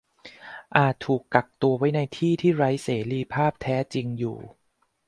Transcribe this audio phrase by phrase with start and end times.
[0.77, 4.37] อาจถูกกักตัวไว้ในที่ที่ไร้เสรีภาพแท้จริงอยู่